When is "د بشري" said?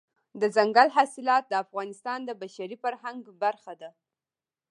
2.25-2.77